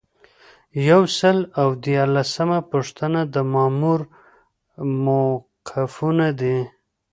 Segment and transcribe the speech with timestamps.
[0.89, 3.99] یو سل او دیارلسمه پوښتنه د مامور
[5.05, 6.57] موقفونه دي.